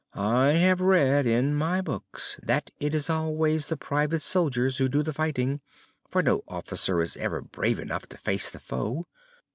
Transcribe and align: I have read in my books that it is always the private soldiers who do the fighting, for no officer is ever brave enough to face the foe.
I 0.15 0.53
have 0.53 0.81
read 0.81 1.27
in 1.27 1.53
my 1.53 1.79
books 1.79 2.39
that 2.41 2.71
it 2.79 2.95
is 2.95 3.07
always 3.07 3.67
the 3.67 3.77
private 3.77 4.23
soldiers 4.23 4.79
who 4.79 4.89
do 4.89 5.03
the 5.03 5.13
fighting, 5.13 5.61
for 6.09 6.23
no 6.23 6.41
officer 6.47 7.03
is 7.03 7.15
ever 7.17 7.39
brave 7.39 7.79
enough 7.79 8.09
to 8.09 8.17
face 8.17 8.49
the 8.49 8.57
foe. 8.59 9.05